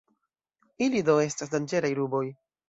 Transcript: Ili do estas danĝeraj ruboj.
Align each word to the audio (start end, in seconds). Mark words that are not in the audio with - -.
Ili 0.85 1.03
do 1.09 1.17
estas 1.27 1.53
danĝeraj 1.57 1.93
ruboj. 2.01 2.25